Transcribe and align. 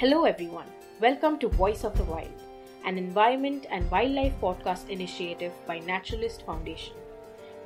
Hello, 0.00 0.24
everyone. 0.24 0.66
Welcome 1.00 1.40
to 1.40 1.48
Voice 1.48 1.82
of 1.82 1.96
the 1.98 2.04
Wild, 2.04 2.30
an 2.84 2.98
environment 2.98 3.66
and 3.68 3.90
wildlife 3.90 4.32
podcast 4.40 4.88
initiative 4.88 5.52
by 5.66 5.80
Naturalist 5.80 6.46
Foundation. 6.46 6.94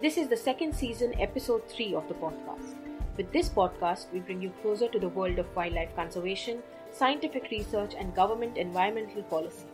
This 0.00 0.16
is 0.16 0.28
the 0.28 0.36
second 0.36 0.74
season, 0.74 1.12
episode 1.20 1.68
3 1.68 1.94
of 1.94 2.08
the 2.08 2.14
podcast. 2.14 2.74
With 3.18 3.30
this 3.32 3.50
podcast, 3.50 4.10
we 4.12 4.20
bring 4.20 4.40
you 4.40 4.50
closer 4.62 4.88
to 4.88 4.98
the 4.98 5.10
world 5.10 5.38
of 5.38 5.54
wildlife 5.54 5.94
conservation, 5.94 6.62
scientific 6.90 7.50
research, 7.50 7.94
and 7.98 8.14
government 8.14 8.56
environmental 8.56 9.22
policies. 9.24 9.66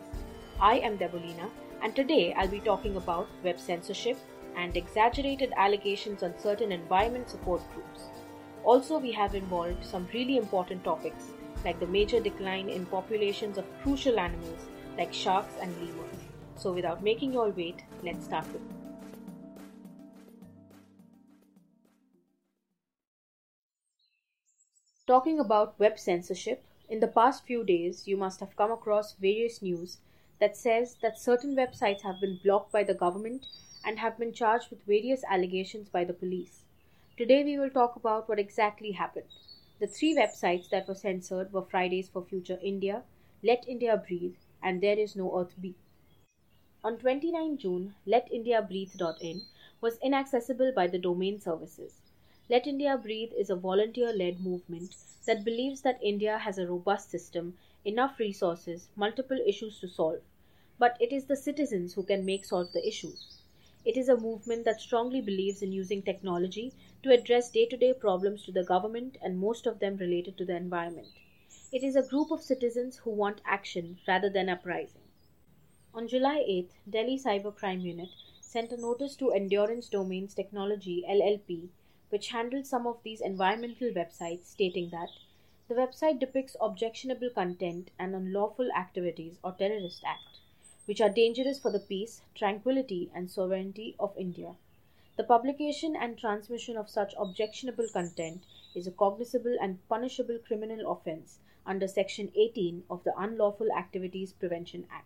I 0.59 0.79
am 0.79 0.97
Debolina, 0.97 1.49
and 1.81 1.95
today 1.95 2.33
I'll 2.33 2.49
be 2.49 2.59
talking 2.59 2.97
about 2.97 3.29
web 3.41 3.57
censorship 3.57 4.17
and 4.57 4.75
exaggerated 4.75 5.53
allegations 5.55 6.23
on 6.23 6.37
certain 6.37 6.73
environment 6.73 7.29
support 7.29 7.61
groups. 7.73 8.09
Also, 8.63 8.99
we 8.99 9.11
have 9.11 9.35
involved 9.35 9.83
some 9.83 10.07
really 10.13 10.37
important 10.37 10.83
topics 10.83 11.31
like 11.63 11.79
the 11.79 11.87
major 11.87 12.19
decline 12.19 12.69
in 12.69 12.85
populations 12.85 13.57
of 13.57 13.65
crucial 13.81 14.19
animals 14.19 14.67
like 14.97 15.13
sharks 15.13 15.53
and 15.61 15.75
lemurs. 15.77 16.19
So, 16.55 16.73
without 16.73 17.03
making 17.03 17.33
you 17.33 17.41
all 17.41 17.51
wait, 17.51 17.83
let's 18.03 18.25
start 18.25 18.45
with. 18.51 18.61
Talking 25.07 25.39
about 25.39 25.79
web 25.79 25.97
censorship, 25.97 26.63
in 26.87 26.99
the 26.99 27.07
past 27.07 27.45
few 27.45 27.63
days 27.63 28.07
you 28.07 28.15
must 28.15 28.39
have 28.39 28.55
come 28.55 28.71
across 28.71 29.13
various 29.13 29.61
news 29.61 29.97
that 30.39 30.55
says 30.55 30.97
that 31.01 31.19
certain 31.19 31.55
websites 31.55 32.01
have 32.01 32.21
been 32.21 32.39
blocked 32.43 32.71
by 32.71 32.83
the 32.83 32.93
government 32.93 33.45
and 33.85 33.99
have 33.99 34.19
been 34.19 34.33
charged 34.33 34.69
with 34.69 34.85
various 34.85 35.23
allegations 35.29 35.89
by 35.89 36.03
the 36.03 36.13
police. 36.13 36.65
Today 37.19 37.43
we 37.43 37.59
will 37.59 37.69
talk 37.69 37.97
about 37.97 38.29
what 38.29 38.39
exactly 38.39 38.91
happened. 38.91 39.25
The 39.81 39.87
three 39.87 40.15
websites 40.15 40.69
that 40.69 40.87
were 40.87 40.95
censored 40.95 41.51
were 41.51 41.65
Fridays 41.65 42.07
for 42.07 42.23
Future 42.23 42.57
India, 42.63 43.03
Let 43.43 43.67
India 43.67 44.01
Breathe, 44.07 44.37
and 44.63 44.79
There 44.79 44.97
Is 44.97 45.17
No 45.17 45.37
Earth 45.37 45.53
B. 45.59 45.75
On 46.81 46.97
29 46.97 47.57
June, 47.57 47.93
letindiabreathe.in 48.07 49.41
was 49.81 49.97
inaccessible 50.01 50.71
by 50.73 50.87
the 50.87 50.97
domain 50.97 51.41
services. 51.41 51.99
Let 52.47 52.65
India 52.65 52.97
Breathe 52.97 53.33
is 53.33 53.49
a 53.49 53.55
volunteer 53.57 54.13
led 54.13 54.39
movement 54.39 54.95
that 55.25 55.43
believes 55.43 55.81
that 55.81 56.01
India 56.01 56.37
has 56.37 56.57
a 56.57 56.67
robust 56.67 57.11
system, 57.11 57.57
enough 57.83 58.17
resources, 58.17 58.87
multiple 58.95 59.39
issues 59.45 59.77
to 59.81 59.89
solve, 59.89 60.21
but 60.77 60.95
it 61.01 61.11
is 61.11 61.25
the 61.25 61.35
citizens 61.35 61.95
who 61.95 62.03
can 62.03 62.23
make 62.23 62.45
solve 62.45 62.71
the 62.71 62.87
issues. 62.87 63.38
It 63.85 63.95
is 63.95 64.09
a 64.09 64.17
movement 64.17 64.65
that 64.65 64.81
strongly 64.81 65.21
believes 65.21 65.61
in 65.61 65.71
using 65.71 66.01
technology 66.01 66.73
to 67.01 67.13
address 67.13 67.49
day 67.49 67.65
to 67.67 67.77
day 67.77 67.93
problems 67.93 68.43
to 68.43 68.51
the 68.51 68.65
government 68.65 69.17
and 69.21 69.39
most 69.39 69.65
of 69.65 69.79
them 69.79 69.95
related 69.95 70.37
to 70.37 70.45
the 70.45 70.57
environment. 70.57 71.07
It 71.71 71.81
is 71.81 71.95
a 71.95 72.03
group 72.03 72.29
of 72.29 72.43
citizens 72.43 72.97
who 72.97 73.11
want 73.11 73.39
action 73.45 73.97
rather 74.05 74.29
than 74.29 74.49
uprising. 74.49 75.03
On 75.93 76.09
July 76.09 76.43
8, 76.45 76.71
Delhi 76.89 77.17
Cybercrime 77.17 77.81
Unit 77.81 78.09
sent 78.41 78.73
a 78.73 78.77
notice 78.77 79.15
to 79.15 79.31
Endurance 79.31 79.87
Domains 79.87 80.33
Technology 80.35 81.05
LLP, 81.07 81.69
which 82.09 82.31
handles 82.31 82.69
some 82.69 82.85
of 82.85 83.01
these 83.03 83.21
environmental 83.21 83.91
websites, 83.91 84.47
stating 84.47 84.89
that 84.89 85.09
the 85.69 85.75
website 85.75 86.19
depicts 86.19 86.57
objectionable 86.59 87.29
content 87.29 87.91
and 87.97 88.13
unlawful 88.13 88.69
activities 88.73 89.39
or 89.41 89.53
terrorist 89.53 90.03
act 90.05 90.41
which 90.89 90.99
are 90.99 91.09
dangerous 91.09 91.59
for 91.59 91.69
the 91.69 91.79
peace, 91.79 92.23
tranquility, 92.33 93.11
and 93.13 93.29
sovereignty 93.29 93.95
of 93.99 94.17
India. 94.17 94.55
The 95.17 95.23
publication 95.23 95.95
and 95.95 96.17
transmission 96.17 96.75
of 96.77 96.89
such 96.89 97.13
objectionable 97.15 97.87
content 97.93 98.47
is 98.73 98.87
a 98.87 98.91
cognizable 98.91 99.55
and 99.61 99.87
punishable 99.87 100.39
criminal 100.39 100.91
offence 100.91 101.37
under 101.63 101.87
Section 101.87 102.31
18 102.35 102.85
of 102.89 103.03
the 103.03 103.13
Unlawful 103.15 103.71
Activities 103.71 104.33
Prevention 104.33 104.87
Act. 104.91 105.05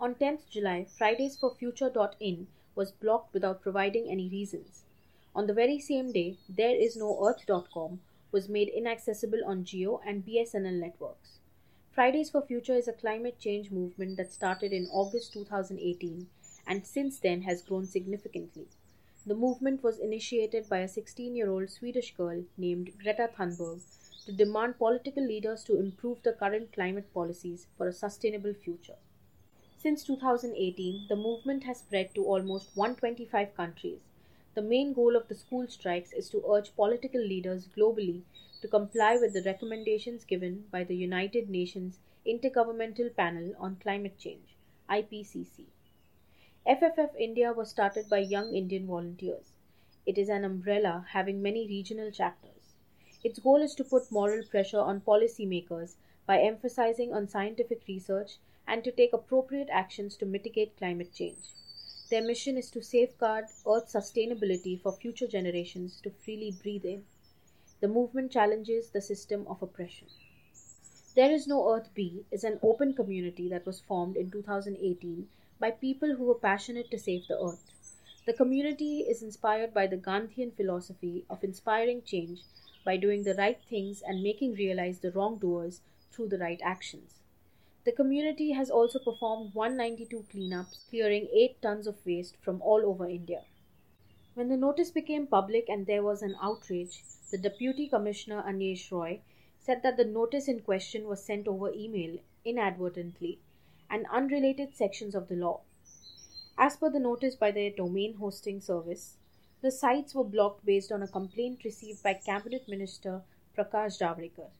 On 0.00 0.14
10th 0.14 0.48
July, 0.48 0.86
Fridays 0.86 1.36
for 1.36 1.54
Future.in 1.54 2.46
was 2.74 2.90
blocked 2.90 3.34
without 3.34 3.60
providing 3.60 4.08
any 4.08 4.30
reasons. 4.30 4.84
On 5.34 5.46
the 5.46 5.52
very 5.52 5.78
same 5.78 6.10
day, 6.10 6.38
There 6.48 6.74
Is 6.74 6.96
No 6.96 7.22
Earth.com 7.22 8.00
was 8.32 8.48
made 8.48 8.68
inaccessible 8.68 9.44
on 9.44 9.62
Jio 9.62 10.00
and 10.06 10.24
BSNL 10.24 10.80
networks. 10.80 11.40
Fridays 11.96 12.28
for 12.28 12.42
Future 12.42 12.74
is 12.74 12.88
a 12.88 12.92
climate 12.92 13.38
change 13.38 13.70
movement 13.70 14.18
that 14.18 14.30
started 14.30 14.70
in 14.70 14.86
August 14.92 15.32
2018 15.32 16.28
and 16.66 16.84
since 16.84 17.18
then 17.18 17.40
has 17.40 17.62
grown 17.62 17.86
significantly. 17.86 18.66
The 19.24 19.34
movement 19.34 19.82
was 19.82 19.98
initiated 19.98 20.68
by 20.68 20.80
a 20.80 20.88
16 20.88 21.34
year 21.34 21.48
old 21.48 21.70
Swedish 21.70 22.14
girl 22.14 22.44
named 22.58 22.92
Greta 23.02 23.30
Thunberg 23.34 23.80
to 24.26 24.32
demand 24.32 24.76
political 24.76 25.26
leaders 25.26 25.64
to 25.64 25.78
improve 25.78 26.22
the 26.22 26.34
current 26.34 26.70
climate 26.70 27.14
policies 27.14 27.66
for 27.78 27.88
a 27.88 27.94
sustainable 27.94 28.52
future. 28.52 28.98
Since 29.78 30.04
2018, 30.04 31.06
the 31.08 31.16
movement 31.16 31.64
has 31.64 31.78
spread 31.78 32.14
to 32.14 32.26
almost 32.26 32.76
125 32.76 33.56
countries. 33.56 34.00
The 34.56 34.62
main 34.62 34.94
goal 34.94 35.16
of 35.16 35.28
the 35.28 35.34
school 35.34 35.68
strikes 35.68 36.14
is 36.14 36.30
to 36.30 36.42
urge 36.50 36.74
political 36.74 37.20
leaders 37.20 37.68
globally 37.68 38.22
to 38.62 38.68
comply 38.68 39.18
with 39.18 39.34
the 39.34 39.42
recommendations 39.42 40.24
given 40.24 40.64
by 40.70 40.82
the 40.82 40.96
United 40.96 41.50
Nations 41.50 41.98
Intergovernmental 42.26 43.14
Panel 43.14 43.52
on 43.58 43.76
Climate 43.76 44.16
Change 44.18 44.56
IPCC. 44.88 45.66
FFF 46.66 47.14
India 47.18 47.52
was 47.52 47.68
started 47.68 48.08
by 48.08 48.20
young 48.20 48.54
Indian 48.54 48.86
volunteers. 48.86 49.52
It 50.06 50.16
is 50.16 50.30
an 50.30 50.42
umbrella 50.42 51.04
having 51.10 51.42
many 51.42 51.66
regional 51.68 52.10
chapters. 52.10 52.72
Its 53.22 53.38
goal 53.38 53.60
is 53.60 53.74
to 53.74 53.84
put 53.84 54.10
moral 54.10 54.42
pressure 54.42 54.80
on 54.80 55.02
policymakers 55.02 55.96
by 56.24 56.40
emphasizing 56.40 57.12
on 57.12 57.28
scientific 57.28 57.82
research 57.86 58.38
and 58.66 58.82
to 58.84 58.90
take 58.90 59.12
appropriate 59.12 59.68
actions 59.70 60.16
to 60.16 60.24
mitigate 60.24 60.78
climate 60.78 61.12
change. 61.12 61.52
Their 62.08 62.22
mission 62.22 62.56
is 62.56 62.70
to 62.70 62.82
safeguard 62.82 63.46
Earth's 63.66 63.94
sustainability 63.94 64.80
for 64.80 64.92
future 64.92 65.26
generations 65.26 66.00
to 66.02 66.10
freely 66.10 66.52
breathe 66.52 66.84
in. 66.84 67.04
The 67.80 67.88
movement 67.88 68.30
challenges 68.30 68.90
the 68.90 69.00
system 69.00 69.44
of 69.48 69.60
oppression. 69.60 70.06
There 71.16 71.32
is 71.32 71.48
No 71.48 71.74
Earth 71.74 71.88
B 71.94 72.24
is 72.30 72.44
an 72.44 72.60
open 72.62 72.94
community 72.94 73.48
that 73.48 73.66
was 73.66 73.80
formed 73.80 74.16
in 74.16 74.30
2018 74.30 75.28
by 75.58 75.72
people 75.72 76.14
who 76.14 76.26
were 76.26 76.34
passionate 76.36 76.90
to 76.92 76.98
save 76.98 77.26
the 77.26 77.40
earth. 77.40 77.72
The 78.24 78.34
community 78.34 79.00
is 79.00 79.22
inspired 79.22 79.74
by 79.74 79.88
the 79.88 79.96
Gandhian 79.96 80.52
philosophy 80.52 81.24
of 81.28 81.42
inspiring 81.42 82.02
change 82.02 82.42
by 82.84 82.98
doing 82.98 83.24
the 83.24 83.34
right 83.34 83.60
things 83.68 84.02
and 84.02 84.22
making 84.22 84.54
realize 84.54 85.00
the 85.00 85.10
wrongdoers 85.10 85.80
through 86.12 86.28
the 86.28 86.38
right 86.38 86.60
actions. 86.62 87.15
The 87.86 87.92
community 87.92 88.50
has 88.50 88.68
also 88.68 88.98
performed 88.98 89.54
192 89.54 90.24
cleanups, 90.34 90.88
clearing 90.90 91.28
8 91.32 91.62
tons 91.62 91.86
of 91.86 92.04
waste 92.04 92.36
from 92.38 92.60
all 92.60 92.84
over 92.84 93.08
India. 93.08 93.44
When 94.34 94.48
the 94.48 94.56
notice 94.56 94.90
became 94.90 95.28
public 95.28 95.68
and 95.68 95.86
there 95.86 96.02
was 96.02 96.20
an 96.20 96.34
outrage, 96.42 97.04
the 97.30 97.38
Deputy 97.38 97.86
Commissioner 97.86 98.42
Anyesh 98.42 98.90
Roy 98.90 99.20
said 99.60 99.84
that 99.84 99.96
the 99.96 100.04
notice 100.04 100.48
in 100.48 100.62
question 100.62 101.06
was 101.06 101.22
sent 101.22 101.46
over 101.46 101.70
email 101.72 102.18
inadvertently 102.44 103.38
and 103.88 104.08
unrelated 104.08 104.74
sections 104.74 105.14
of 105.14 105.28
the 105.28 105.36
law. 105.36 105.60
As 106.58 106.76
per 106.76 106.90
the 106.90 106.98
notice 106.98 107.36
by 107.36 107.52
the 107.52 107.70
domain 107.70 108.14
hosting 108.14 108.60
service, 108.60 109.16
the 109.62 109.70
sites 109.70 110.12
were 110.12 110.24
blocked 110.24 110.66
based 110.66 110.90
on 110.90 111.04
a 111.04 111.06
complaint 111.06 111.62
received 111.62 112.02
by 112.02 112.14
Cabinet 112.14 112.66
Minister 112.66 113.22
Prakash 113.56 114.00
Javadekar. 114.00 114.50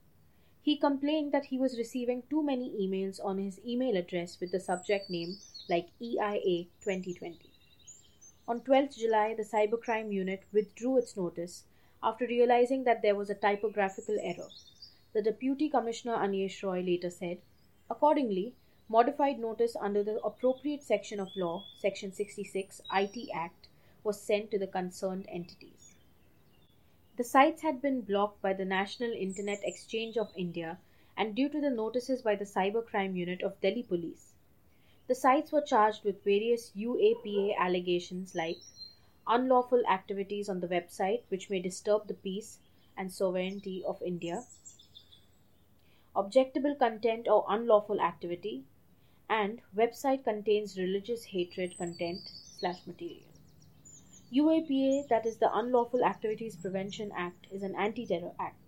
He 0.67 0.77
complained 0.77 1.31
that 1.31 1.45
he 1.47 1.59
was 1.59 1.79
receiving 1.79 2.25
too 2.29 2.43
many 2.43 2.71
emails 2.71 3.25
on 3.25 3.39
his 3.39 3.61
email 3.65 3.97
address 3.97 4.41
with 4.41 4.51
the 4.51 4.59
subject 4.59 5.09
name 5.09 5.37
like 5.69 5.91
EIA 6.03 6.65
2020. 6.81 7.39
On 8.49 8.61
12th 8.61 8.99
July, 8.99 9.33
the 9.33 9.45
Cybercrime 9.45 10.13
Unit 10.13 10.43
withdrew 10.53 10.99
its 10.99 11.17
notice 11.17 11.63
after 12.03 12.27
realizing 12.27 12.83
that 12.83 13.01
there 13.01 13.15
was 13.15 13.31
a 13.31 13.35
typographical 13.37 14.19
error. 14.21 14.49
The 15.13 15.23
Deputy 15.23 15.69
Commissioner 15.69 16.17
Anyesh 16.17 16.61
Roy 16.65 16.81
later 16.81 17.11
said, 17.11 17.39
Accordingly, 17.89 18.57
modified 18.89 19.39
notice 19.39 19.77
under 19.81 20.03
the 20.03 20.21
appropriate 20.25 20.83
section 20.83 21.21
of 21.21 21.29
law, 21.37 21.65
Section 21.79 22.13
66 22.13 22.81
IT 22.93 23.29
Act, 23.33 23.69
was 24.03 24.21
sent 24.21 24.51
to 24.51 24.59
the 24.59 24.67
concerned 24.67 25.27
entities. 25.29 25.76
The 27.17 27.25
sites 27.25 27.63
had 27.63 27.81
been 27.81 28.03
blocked 28.03 28.43
by 28.43 28.53
the 28.53 28.67
National 28.67 29.11
Internet 29.11 29.61
Exchange 29.65 30.19
of 30.19 30.37
India 30.37 30.79
and 31.17 31.35
due 31.35 31.49
to 31.49 31.63
the 31.63 31.71
notices 31.71 32.21
by 32.21 32.37
the 32.37 32.45
Cybercrime 32.45 33.17
Unit 33.17 33.43
of 33.43 33.59
Delhi 33.63 33.83
Police. 33.83 34.35
The 35.07 35.15
sites 35.15 35.51
were 35.51 35.63
charged 35.63 36.05
with 36.05 36.23
various 36.25 36.73
UAPA 36.77 37.57
allegations 37.57 38.35
like 38.35 38.59
unlawful 39.27 39.83
activities 39.87 40.51
on 40.51 40.61
the 40.61 40.69
website 40.69 41.23
which 41.29 41.49
may 41.49 41.59
disturb 41.59 42.07
the 42.07 42.13
peace 42.13 42.59
and 42.99 43.11
sovereignty 43.11 43.83
of 43.87 44.03
India, 44.03 44.45
objectable 46.15 46.79
content 46.79 47.29
or 47.29 47.47
unlawful 47.49 48.01
activity, 48.01 48.65
and 49.31 49.63
website 49.75 50.23
contains 50.23 50.77
religious 50.79 51.25
hatred 51.25 51.79
content 51.79 52.21
slash 52.59 52.87
material. 52.87 53.36
UAPA, 54.33 55.07
that 55.09 55.25
is 55.25 55.37
the 55.37 55.57
Unlawful 55.57 56.05
Activities 56.05 56.57
Prevention 56.57 57.13
Act, 57.17 57.47
is 57.53 57.63
an 57.63 57.77
anti 57.77 58.05
terror 58.05 58.33
act. 58.41 58.59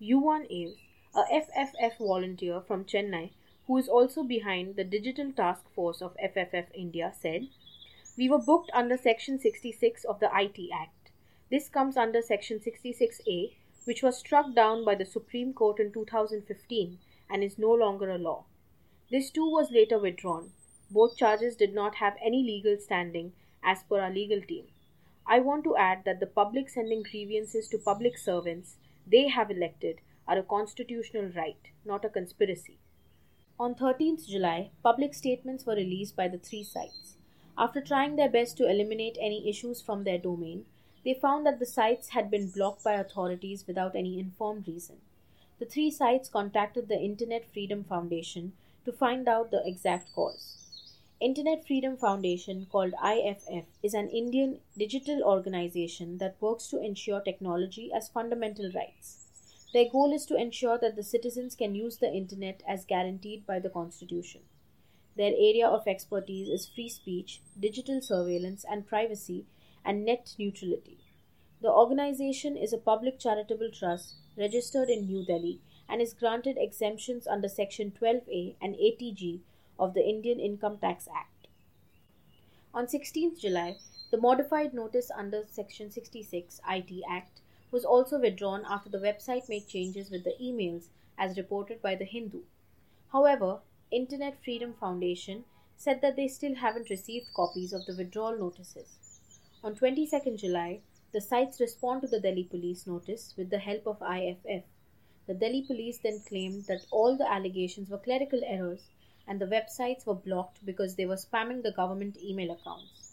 Yuvan 0.00 0.46
Aves, 0.48 0.78
a 1.16 1.24
FFF 1.24 1.98
volunteer 1.98 2.60
from 2.60 2.84
Chennai 2.84 3.32
who 3.66 3.76
is 3.76 3.88
also 3.88 4.22
behind 4.22 4.76
the 4.76 4.84
digital 4.84 5.32
task 5.32 5.68
force 5.74 6.00
of 6.00 6.16
FFF 6.18 6.66
India, 6.72 7.12
said, 7.20 7.48
We 8.16 8.28
were 8.28 8.38
booked 8.38 8.70
under 8.72 8.96
Section 8.96 9.40
66 9.40 10.04
of 10.04 10.20
the 10.20 10.30
IT 10.32 10.70
Act. 10.72 11.10
This 11.50 11.68
comes 11.68 11.96
under 11.96 12.22
Section 12.22 12.60
66A, 12.60 13.56
which 13.84 14.04
was 14.04 14.16
struck 14.16 14.54
down 14.54 14.84
by 14.84 14.94
the 14.94 15.04
Supreme 15.04 15.52
Court 15.52 15.80
in 15.80 15.90
2015 15.92 17.00
and 17.28 17.42
is 17.42 17.58
no 17.58 17.72
longer 17.72 18.10
a 18.10 18.18
law. 18.18 18.44
This 19.10 19.30
too 19.30 19.50
was 19.50 19.72
later 19.72 19.98
withdrawn. 19.98 20.52
Both 20.88 21.16
charges 21.16 21.56
did 21.56 21.74
not 21.74 21.96
have 21.96 22.16
any 22.22 22.44
legal 22.44 22.78
standing 22.78 23.32
as 23.66 23.82
per 23.82 24.00
our 24.00 24.10
legal 24.10 24.40
team. 24.40 24.64
I 25.26 25.40
want 25.40 25.64
to 25.64 25.76
add 25.76 26.04
that 26.06 26.20
the 26.20 26.26
public 26.26 26.70
sending 26.70 27.02
grievances 27.02 27.68
to 27.68 27.78
public 27.78 28.16
servants 28.16 28.76
they 29.06 29.28
have 29.28 29.50
elected 29.50 30.00
are 30.26 30.38
a 30.38 30.42
constitutional 30.42 31.30
right, 31.36 31.70
not 31.84 32.04
a 32.04 32.08
conspiracy. 32.08 32.78
On 33.58 33.74
13th 33.74 34.28
July, 34.28 34.70
public 34.82 35.14
statements 35.14 35.66
were 35.66 35.74
released 35.74 36.14
by 36.14 36.28
the 36.28 36.38
three 36.38 36.62
sites. 36.62 37.16
After 37.58 37.80
trying 37.80 38.16
their 38.16 38.28
best 38.28 38.56
to 38.58 38.70
eliminate 38.70 39.16
any 39.20 39.48
issues 39.48 39.80
from 39.82 40.04
their 40.04 40.18
domain, 40.18 40.66
they 41.04 41.14
found 41.14 41.46
that 41.46 41.58
the 41.58 41.66
sites 41.66 42.10
had 42.10 42.30
been 42.30 42.50
blocked 42.50 42.84
by 42.84 42.94
authorities 42.94 43.66
without 43.66 43.96
any 43.96 44.18
informed 44.18 44.68
reason. 44.68 44.96
The 45.58 45.64
three 45.64 45.90
sites 45.90 46.28
contacted 46.28 46.88
the 46.88 47.00
Internet 47.00 47.50
Freedom 47.50 47.82
Foundation 47.82 48.52
to 48.84 48.92
find 48.92 49.26
out 49.26 49.50
the 49.50 49.62
exact 49.66 50.12
cause. 50.14 50.65
Internet 51.18 51.66
Freedom 51.66 51.96
Foundation, 51.96 52.66
called 52.70 52.92
IFF, 53.02 53.64
is 53.82 53.94
an 53.94 54.10
Indian 54.10 54.60
digital 54.76 55.22
organization 55.22 56.18
that 56.18 56.36
works 56.40 56.68
to 56.68 56.78
ensure 56.78 57.22
technology 57.22 57.90
as 57.90 58.10
fundamental 58.10 58.70
rights. 58.74 59.24
Their 59.72 59.88
goal 59.88 60.12
is 60.12 60.26
to 60.26 60.36
ensure 60.36 60.76
that 60.76 60.94
the 60.94 61.02
citizens 61.02 61.56
can 61.56 61.74
use 61.74 61.96
the 61.96 62.12
internet 62.12 62.62
as 62.68 62.84
guaranteed 62.84 63.46
by 63.46 63.60
the 63.60 63.70
Constitution. 63.70 64.42
Their 65.16 65.32
area 65.32 65.66
of 65.66 65.88
expertise 65.88 66.48
is 66.48 66.68
free 66.68 66.90
speech, 66.90 67.40
digital 67.58 68.02
surveillance 68.02 68.66
and 68.70 68.86
privacy, 68.86 69.46
and 69.86 70.04
net 70.04 70.34
neutrality. 70.38 70.98
The 71.62 71.72
organization 71.72 72.58
is 72.58 72.74
a 72.74 72.78
public 72.78 73.18
charitable 73.18 73.70
trust 73.70 74.16
registered 74.36 74.90
in 74.90 75.06
New 75.06 75.24
Delhi 75.24 75.62
and 75.88 76.02
is 76.02 76.12
granted 76.12 76.58
exemptions 76.58 77.26
under 77.26 77.48
Section 77.48 77.90
12A 77.90 78.56
and 78.60 78.74
80G 78.74 79.40
of 79.78 79.94
the 79.94 80.06
Indian 80.06 80.40
Income 80.40 80.78
Tax 80.78 81.08
Act. 81.14 81.48
On 82.74 82.86
16th 82.86 83.38
July, 83.40 83.76
the 84.10 84.18
modified 84.18 84.72
notice 84.72 85.10
under 85.10 85.44
Section 85.46 85.90
66 85.90 86.60
IT 86.68 87.02
Act 87.10 87.40
was 87.70 87.84
also 87.84 88.20
withdrawn 88.20 88.64
after 88.68 88.88
the 88.88 88.98
website 88.98 89.48
made 89.48 89.66
changes 89.66 90.10
with 90.10 90.24
the 90.24 90.36
emails 90.40 90.88
as 91.18 91.36
reported 91.36 91.82
by 91.82 91.94
the 91.94 92.04
Hindu. 92.04 92.42
However, 93.12 93.60
Internet 93.90 94.42
Freedom 94.44 94.74
Foundation 94.74 95.44
said 95.76 96.00
that 96.00 96.16
they 96.16 96.28
still 96.28 96.54
haven't 96.54 96.90
received 96.90 97.32
copies 97.34 97.72
of 97.72 97.84
the 97.86 97.96
withdrawal 97.96 98.38
notices. 98.38 98.98
On 99.62 99.74
22nd 99.74 100.38
July, 100.38 100.80
the 101.12 101.20
sites 101.20 101.60
respond 101.60 102.02
to 102.02 102.08
the 102.08 102.20
Delhi 102.20 102.44
police 102.44 102.86
notice 102.86 103.34
with 103.36 103.50
the 103.50 103.58
help 103.58 103.86
of 103.86 104.02
IFF. 104.02 104.64
The 105.26 105.34
Delhi 105.34 105.62
police 105.62 105.98
then 105.98 106.20
claimed 106.20 106.64
that 106.66 106.86
all 106.90 107.16
the 107.16 107.30
allegations 107.30 107.88
were 107.88 107.98
clerical 107.98 108.42
errors 108.44 108.88
and 109.26 109.40
the 109.40 109.46
websites 109.46 110.06
were 110.06 110.14
blocked 110.14 110.64
because 110.64 110.94
they 110.94 111.06
were 111.06 111.16
spamming 111.16 111.62
the 111.62 111.72
government 111.72 112.16
email 112.22 112.50
accounts. 112.50 113.12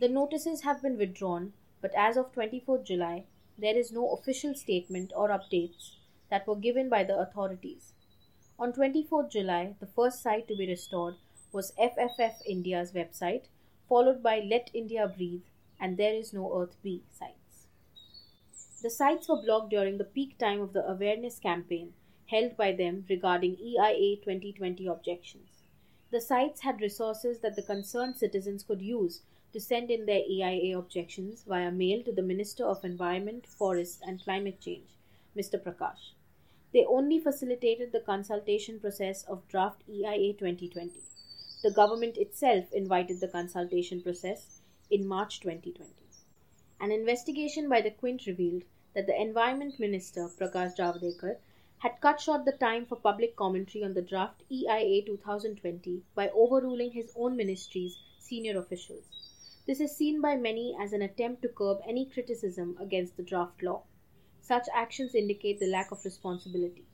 The 0.00 0.08
notices 0.08 0.62
have 0.62 0.82
been 0.82 0.96
withdrawn, 0.96 1.52
but 1.80 1.94
as 1.96 2.16
of 2.16 2.32
24th 2.32 2.84
July, 2.84 3.24
there 3.56 3.76
is 3.76 3.92
no 3.92 4.10
official 4.12 4.54
statement 4.54 5.12
or 5.16 5.28
updates 5.28 5.96
that 6.30 6.46
were 6.46 6.56
given 6.56 6.88
by 6.88 7.04
the 7.04 7.18
authorities. 7.18 7.92
On 8.58 8.72
24 8.72 9.28
July, 9.28 9.74
the 9.80 9.86
first 9.86 10.22
site 10.22 10.48
to 10.48 10.56
be 10.56 10.66
restored 10.66 11.14
was 11.52 11.72
FFF 11.80 12.44
India's 12.46 12.92
website, 12.92 13.44
followed 13.88 14.22
by 14.22 14.40
Let 14.40 14.70
India 14.74 15.06
Breathe 15.08 15.44
and 15.80 15.96
There 15.96 16.14
Is 16.14 16.32
No 16.32 16.60
Earth 16.60 16.76
B 16.82 17.02
sites. 17.10 17.66
The 18.82 18.90
sites 18.90 19.28
were 19.28 19.42
blocked 19.42 19.70
during 19.70 19.98
the 19.98 20.04
peak 20.04 20.38
time 20.38 20.60
of 20.60 20.72
the 20.72 20.88
awareness 20.88 21.38
campaign 21.38 21.94
held 22.28 22.56
by 22.56 22.72
them 22.72 23.04
regarding 23.08 23.56
EIA 23.58 24.16
2020 24.16 24.86
objections. 24.86 25.62
The 26.10 26.20
sites 26.20 26.60
had 26.60 26.80
resources 26.80 27.40
that 27.40 27.56
the 27.56 27.62
concerned 27.62 28.16
citizens 28.16 28.62
could 28.62 28.80
use 28.80 29.22
to 29.52 29.60
send 29.60 29.90
in 29.90 30.06
their 30.06 30.22
EIA 30.28 30.78
objections 30.78 31.44
via 31.46 31.70
mail 31.70 32.02
to 32.02 32.12
the 32.12 32.22
Minister 32.22 32.64
of 32.64 32.84
Environment, 32.84 33.46
Forest 33.46 34.02
and 34.06 34.22
Climate 34.22 34.60
Change, 34.60 34.90
Mr. 35.36 35.62
Prakash. 35.62 36.12
They 36.72 36.84
only 36.84 37.18
facilitated 37.18 37.92
the 37.92 38.00
consultation 38.00 38.78
process 38.78 39.24
of 39.24 39.48
draft 39.48 39.82
EIA 39.88 40.34
2020. 40.34 40.92
The 41.62 41.70
government 41.70 42.18
itself 42.18 42.72
invited 42.72 43.20
the 43.20 43.28
consultation 43.28 44.02
process 44.02 44.60
in 44.90 45.06
March 45.06 45.40
2020. 45.40 45.92
An 46.80 46.92
investigation 46.92 47.68
by 47.68 47.80
the 47.80 47.90
Quint 47.90 48.26
revealed 48.26 48.62
that 48.94 49.06
the 49.06 49.20
Environment 49.20 49.80
Minister, 49.80 50.28
Prakash 50.28 50.76
Javadekar, 50.76 51.38
had 51.78 52.00
cut 52.00 52.20
short 52.20 52.44
the 52.44 52.52
time 52.52 52.84
for 52.84 52.96
public 52.96 53.36
commentary 53.36 53.84
on 53.84 53.94
the 53.94 54.02
draft 54.02 54.42
EIA 54.50 55.04
2020 55.06 56.02
by 56.14 56.28
overruling 56.30 56.90
his 56.90 57.12
own 57.14 57.36
ministry's 57.36 57.98
senior 58.18 58.58
officials. 58.58 59.04
This 59.66 59.80
is 59.80 59.96
seen 59.96 60.20
by 60.20 60.34
many 60.36 60.76
as 60.80 60.92
an 60.92 61.02
attempt 61.02 61.42
to 61.42 61.48
curb 61.48 61.78
any 61.86 62.06
criticism 62.06 62.76
against 62.80 63.16
the 63.16 63.22
draft 63.22 63.62
law. 63.62 63.84
Such 64.40 64.66
actions 64.74 65.14
indicate 65.14 65.60
the 65.60 65.66
lack 65.66 65.92
of 65.92 66.04
responsibility. 66.04 66.86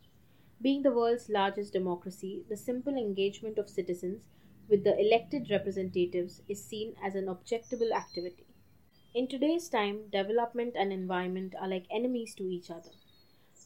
Being 0.60 0.82
the 0.82 0.92
world's 0.92 1.28
largest 1.28 1.72
democracy, 1.72 2.44
the 2.48 2.56
simple 2.56 2.96
engagement 2.96 3.58
of 3.58 3.70
citizens 3.70 4.26
with 4.68 4.84
the 4.84 4.98
elected 4.98 5.50
representatives 5.50 6.42
is 6.48 6.64
seen 6.64 6.94
as 7.02 7.14
an 7.14 7.26
objectable 7.26 7.92
activity. 7.92 8.46
In 9.14 9.28
today's 9.28 9.68
time, 9.68 10.08
development 10.10 10.74
and 10.76 10.92
environment 10.92 11.54
are 11.60 11.68
like 11.68 11.86
enemies 11.90 12.34
to 12.34 12.48
each 12.48 12.70
other. 12.70 12.90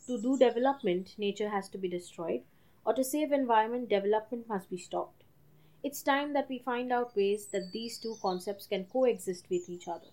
To 0.09 0.19
do 0.19 0.39
development, 0.39 1.15
nature 1.19 1.51
has 1.51 1.69
to 1.69 1.77
be 1.77 1.87
destroyed, 1.87 2.41
or 2.87 2.95
to 2.95 3.05
save 3.05 3.31
environment, 3.31 3.91
development 3.91 4.49
must 4.49 4.71
be 4.71 4.79
stopped. 4.79 5.23
It's 5.85 6.03
time 6.03 6.33
that 6.33 6.49
we 6.49 6.61
find 6.61 6.91
out 6.91 7.15
ways 7.15 7.49
that 7.49 7.73
these 7.73 7.99
two 7.99 8.17
concepts 8.23 8.67
can 8.67 8.87
coexist 8.87 9.45
with 9.51 9.69
each 9.69 9.87
other. 9.87 10.09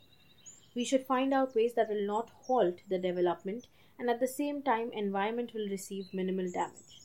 We 0.75 0.83
should 0.83 1.05
find 1.05 1.33
out 1.33 1.55
ways 1.55 1.75
that 1.75 1.87
will 1.87 2.05
not 2.05 2.29
halt 2.41 2.81
the 2.89 2.99
development 2.99 3.67
and 3.97 4.09
at 4.09 4.19
the 4.19 4.27
same 4.27 4.61
time 4.61 4.91
environment 4.91 5.53
will 5.53 5.69
receive 5.69 6.13
minimal 6.13 6.51
damage. 6.51 6.99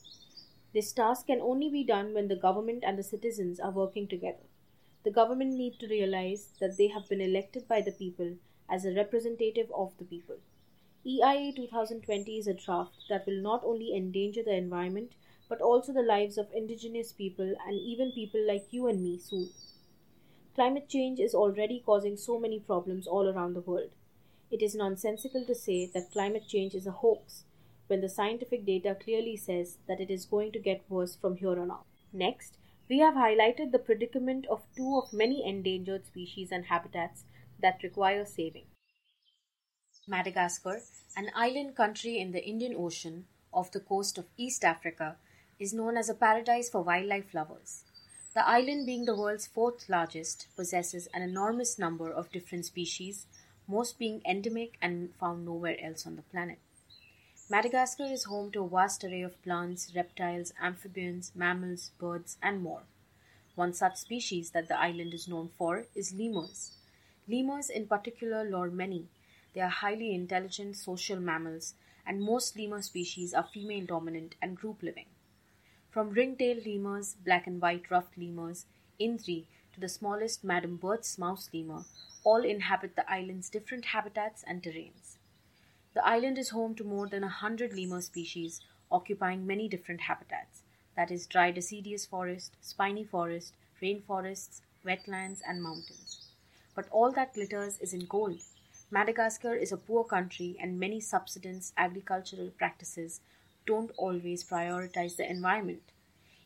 This 0.73 0.91
task 0.91 1.27
can 1.27 1.39
only 1.39 1.69
be 1.69 1.85
done 1.85 2.13
when 2.13 2.27
the 2.27 2.35
government 2.35 2.83
and 2.85 2.99
the 2.99 3.03
citizens 3.03 3.57
are 3.57 3.71
working 3.71 4.09
together. 4.09 4.49
The 5.05 5.11
government 5.11 5.53
need 5.53 5.79
to 5.79 5.87
realize 5.87 6.49
that 6.59 6.75
they 6.77 6.89
have 6.89 7.07
been 7.07 7.21
elected 7.21 7.69
by 7.69 7.79
the 7.79 7.93
people 7.93 8.35
as 8.69 8.83
a 8.83 8.93
representative 8.93 9.71
of 9.73 9.97
the 9.97 10.03
people. 10.03 10.39
EIA 11.03 11.51
2020 11.55 12.37
is 12.37 12.45
a 12.45 12.53
draft 12.53 13.05
that 13.09 13.25
will 13.25 13.41
not 13.41 13.63
only 13.63 13.95
endanger 13.95 14.43
the 14.43 14.53
environment 14.53 15.13
but 15.49 15.59
also 15.59 15.91
the 15.91 16.03
lives 16.03 16.37
of 16.37 16.53
indigenous 16.53 17.11
people 17.11 17.55
and 17.65 17.73
even 17.73 18.11
people 18.11 18.39
like 18.47 18.67
you 18.69 18.85
and 18.85 19.01
me 19.01 19.17
soon. 19.17 19.49
Climate 20.53 20.87
change 20.87 21.19
is 21.19 21.33
already 21.33 21.81
causing 21.83 22.15
so 22.15 22.39
many 22.39 22.59
problems 22.59 23.07
all 23.07 23.27
around 23.27 23.55
the 23.55 23.61
world. 23.61 23.89
It 24.51 24.61
is 24.61 24.75
nonsensical 24.75 25.43
to 25.45 25.55
say 25.55 25.87
that 25.87 26.11
climate 26.11 26.47
change 26.47 26.75
is 26.75 26.85
a 26.85 26.91
hoax 26.91 27.45
when 27.87 28.01
the 28.01 28.07
scientific 28.07 28.63
data 28.63 28.95
clearly 28.95 29.35
says 29.35 29.79
that 29.87 29.99
it 29.99 30.11
is 30.11 30.25
going 30.25 30.51
to 30.51 30.59
get 30.59 30.85
worse 30.87 31.15
from 31.15 31.37
here 31.37 31.59
on 31.59 31.71
out. 31.71 31.87
Next, 32.13 32.57
we 32.87 32.99
have 32.99 33.15
highlighted 33.15 33.71
the 33.71 33.79
predicament 33.79 34.45
of 34.45 34.61
two 34.77 35.01
of 35.03 35.11
many 35.13 35.43
endangered 35.43 36.05
species 36.05 36.51
and 36.51 36.65
habitats 36.65 37.23
that 37.59 37.81
require 37.81 38.23
saving. 38.23 38.67
Madagascar, 40.11 40.81
an 41.15 41.31
island 41.33 41.73
country 41.77 42.19
in 42.19 42.33
the 42.33 42.45
Indian 42.45 42.75
Ocean 42.77 43.27
off 43.53 43.71
the 43.71 43.79
coast 43.79 44.17
of 44.17 44.25
East 44.35 44.65
Africa, 44.65 45.15
is 45.57 45.73
known 45.73 45.95
as 45.95 46.09
a 46.09 46.13
paradise 46.13 46.69
for 46.69 46.81
wildlife 46.81 47.33
lovers. 47.33 47.85
The 48.33 48.45
island, 48.45 48.85
being 48.85 49.05
the 49.05 49.15
world's 49.15 49.47
fourth 49.47 49.87
largest, 49.87 50.47
possesses 50.57 51.07
an 51.13 51.21
enormous 51.21 51.79
number 51.79 52.11
of 52.11 52.29
different 52.33 52.65
species, 52.65 53.25
most 53.69 53.97
being 53.97 54.21
endemic 54.25 54.77
and 54.81 55.15
found 55.15 55.45
nowhere 55.45 55.77
else 55.81 56.05
on 56.05 56.17
the 56.17 56.23
planet. 56.23 56.59
Madagascar 57.49 58.03
is 58.03 58.25
home 58.25 58.51
to 58.51 58.63
a 58.63 58.67
vast 58.67 59.05
array 59.05 59.21
of 59.21 59.41
plants, 59.43 59.93
reptiles, 59.95 60.51
amphibians, 60.61 61.31
mammals, 61.33 61.91
birds, 61.97 62.35
and 62.43 62.61
more. 62.61 62.83
One 63.55 63.73
such 63.73 63.95
species 63.95 64.51
that 64.51 64.67
the 64.67 64.77
island 64.77 65.13
is 65.13 65.29
known 65.29 65.51
for 65.57 65.85
is 65.95 66.13
lemurs. 66.13 66.73
Lemurs, 67.29 67.69
in 67.69 67.87
particular, 67.87 68.43
lure 68.43 68.69
many. 68.69 69.07
They 69.53 69.61
are 69.61 69.69
highly 69.69 70.13
intelligent 70.13 70.77
social 70.77 71.19
mammals, 71.19 71.75
and 72.05 72.21
most 72.21 72.57
lemur 72.57 72.81
species 72.81 73.33
are 73.33 73.43
female 73.43 73.85
dominant 73.85 74.35
and 74.41 74.57
group 74.57 74.81
living. 74.81 75.07
From 75.89 76.11
ring-tailed 76.11 76.65
lemurs, 76.65 77.15
black 77.15 77.47
and 77.47 77.61
white 77.61 77.91
ruffed 77.91 78.17
lemurs, 78.17 78.65
Indri, 78.99 79.45
to 79.73 79.79
the 79.79 79.89
smallest 79.89 80.43
Madame 80.43 80.77
Berthe's 80.77 81.17
mouse 81.17 81.49
lemur, 81.53 81.83
all 82.23 82.43
inhabit 82.43 82.95
the 82.95 83.11
island's 83.11 83.49
different 83.49 83.85
habitats 83.85 84.43
and 84.47 84.63
terrains. 84.63 85.17
The 85.93 86.05
island 86.05 86.37
is 86.37 86.49
home 86.49 86.75
to 86.75 86.83
more 86.83 87.07
than 87.07 87.23
a 87.23 87.29
hundred 87.29 87.73
lemur 87.73 88.01
species, 88.01 88.61
occupying 88.89 89.45
many 89.45 89.67
different 89.67 90.01
habitats 90.01 90.61
that 90.95 91.11
is, 91.11 91.25
dry 91.25 91.51
deciduous 91.51 92.05
forest, 92.05 92.55
spiny 92.61 93.03
forest, 93.03 93.53
rainforests, 93.81 94.61
wetlands, 94.85 95.39
and 95.47 95.61
mountains. 95.61 96.27
But 96.75 96.87
all 96.89 97.11
that 97.13 97.33
glitters 97.33 97.79
is 97.79 97.93
in 97.93 98.05
gold. 98.05 98.41
Madagascar 98.93 99.55
is 99.55 99.71
a 99.71 99.77
poor 99.77 100.03
country, 100.03 100.57
and 100.59 100.77
many 100.77 100.99
subsistence 100.99 101.71
agricultural 101.77 102.49
practices 102.57 103.21
don't 103.65 103.89
always 103.97 104.43
prioritize 104.43 105.15
the 105.15 105.29
environment. 105.29 105.93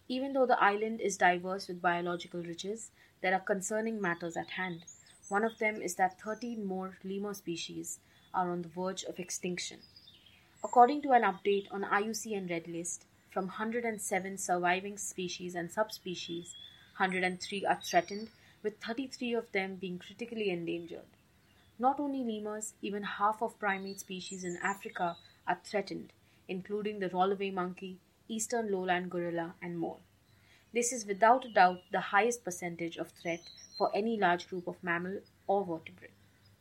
Even 0.08 0.34
though 0.34 0.46
the 0.46 0.62
island 0.64 1.02
is 1.02 1.18
diverse 1.18 1.68
with 1.68 1.82
biological 1.82 2.44
riches, 2.44 2.92
there 3.22 3.34
are 3.34 3.40
concerning 3.40 4.00
matters 4.00 4.38
at 4.38 4.52
hand. 4.52 4.86
One 5.28 5.44
of 5.44 5.58
them 5.58 5.82
is 5.82 5.96
that 5.96 6.22
13 6.22 6.64
more 6.64 7.00
lemur 7.04 7.34
species 7.34 7.98
are 8.32 8.52
on 8.52 8.62
the 8.62 8.70
verge 8.70 9.04
of 9.06 9.20
extinction. 9.20 9.80
According 10.64 11.02
to 11.02 11.14
an 11.14 11.24
update 11.24 11.66
on 11.72 11.82
IUCN 11.82 12.48
Red 12.48 12.68
List, 12.68 13.06
from 13.32 13.46
107 13.46 14.38
surviving 14.38 15.00
species 15.00 15.56
and 15.56 15.72
subspecies, 15.72 16.54
103 16.98 17.66
are 17.66 17.80
threatened, 17.84 18.30
with 18.62 18.80
33 18.82 19.34
of 19.34 19.52
them 19.52 19.78
being 19.78 19.98
critically 19.98 20.52
endangered. 20.52 21.15
Not 21.78 22.00
only 22.00 22.24
lemurs, 22.24 22.74
even 22.82 23.04
half 23.04 23.42
of 23.42 23.60
primate 23.60 24.00
species 24.00 24.46
in 24.46 24.58
Africa 24.58 25.18
are 25.46 25.60
threatened, 25.64 26.14
including 26.48 27.00
the 27.00 27.10
Roloway 27.10 27.52
monkey, 27.52 28.00
eastern 28.30 28.72
lowland 28.72 29.12
gorilla, 29.12 29.56
and 29.62 29.78
more. 29.78 30.00
This 30.74 30.94
is 30.94 31.06
without 31.06 31.44
a 31.44 31.50
doubt 31.50 31.82
the 31.92 32.00
highest 32.00 32.46
percentage 32.46 32.98
of 32.98 33.12
threat 33.12 33.42
for 33.78 33.94
any 33.94 34.18
large 34.18 34.48
group 34.48 34.68
of 34.68 34.82
mammal 34.82 35.20
or 35.48 35.66
vertebrate. 35.66 36.12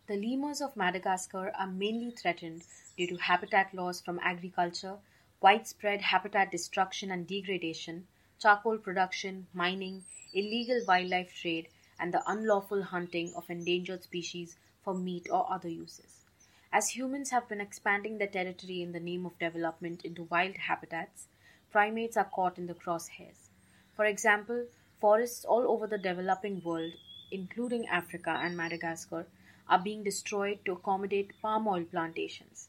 The 0.07 0.17
lemurs 0.17 0.61
of 0.61 0.77
Madagascar 0.77 1.51
are 1.57 1.67
mainly 1.67 2.11
threatened 2.11 2.65
due 2.97 3.07
to 3.07 3.17
habitat 3.17 3.73
loss 3.73 4.01
from 4.01 4.19
agriculture, 4.21 4.99
widespread 5.41 6.03
habitat 6.03 6.51
destruction 6.51 7.11
and 7.11 7.27
degradation, 7.27 8.09
charcoal 8.41 8.79
production, 8.79 9.47
mining, 9.55 10.05
illegal 10.33 10.85
wildlife 10.89 11.35
trade, 11.35 11.69
and 12.01 12.13
the 12.13 12.29
unlawful 12.29 12.83
hunting 12.83 13.33
of 13.35 13.49
endangered 13.49 14.03
species 14.03 14.57
for 14.85 14.95
meat 14.95 15.27
or 15.31 15.51
other 15.51 15.69
uses. 15.69 16.25
As 16.73 16.91
humans 16.91 17.31
have 17.31 17.49
been 17.49 17.61
expanding 17.61 18.19
their 18.19 18.29
territory 18.29 18.83
in 18.83 18.93
the 18.93 19.01
name 19.01 19.25
of 19.25 19.39
development 19.39 20.05
into 20.05 20.25
wild 20.25 20.57
habitats, 20.57 21.29
primates 21.71 22.17
are 22.17 22.31
caught 22.35 22.59
in 22.59 22.67
the 22.67 22.75
crosshairs. 22.75 23.49
For 23.97 24.05
example, 24.05 24.67
forests 25.01 25.45
all 25.45 25.71
over 25.71 25.87
the 25.87 25.99
developing 25.99 26.63
world, 26.63 26.93
including 27.31 27.87
Africa 27.87 28.39
and 28.43 28.57
Madagascar, 28.57 29.27
are 29.69 29.79
being 29.79 30.03
destroyed 30.03 30.59
to 30.65 30.73
accommodate 30.73 31.41
palm 31.41 31.67
oil 31.67 31.85
plantations. 31.85 32.69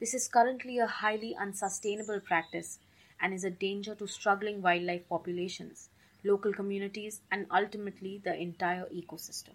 This 0.00 0.14
is 0.14 0.28
currently 0.28 0.78
a 0.78 0.86
highly 0.86 1.34
unsustainable 1.34 2.20
practice 2.20 2.78
and 3.20 3.32
is 3.32 3.44
a 3.44 3.50
danger 3.50 3.94
to 3.94 4.06
struggling 4.06 4.60
wildlife 4.60 5.08
populations, 5.08 5.88
local 6.24 6.52
communities, 6.52 7.20
and 7.30 7.46
ultimately 7.50 8.20
the 8.22 8.34
entire 8.34 8.86
ecosystem. 8.86 9.54